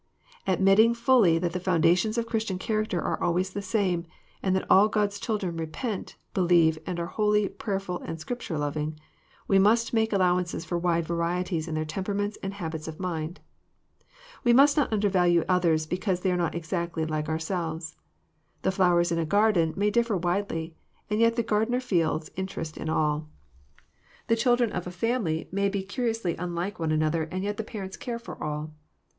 [0.47, 4.07] Admitting fully that the foundations of Christian character are always the same,
[4.41, 8.99] and that all God's children repent, believe, are holy, prayerful, and Scripture loving,
[9.47, 13.41] we must make al« lowances for wide varieties in their temperaments and habits of mind.
[14.43, 17.95] We must not undervalue others because they are not exactly like ourselves.
[18.63, 20.73] The flowers in a garden may differ widely,
[21.11, 23.29] and yet the gardener feels interest in all.
[24.29, 27.97] The children of a family may be curiously unlike one another, and yet the parents
[27.97, 28.73] care for all.